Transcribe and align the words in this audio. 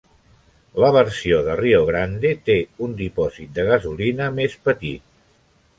la 0.83 0.89
versió 0.95 1.41
de 1.49 1.57
Rio 1.59 1.83
Grande 1.91 2.33
té 2.49 2.57
un 2.87 2.97
dipòsit 3.03 3.53
de 3.61 3.69
gasolina 3.73 4.33
més 4.41 4.59
petit. 4.69 5.07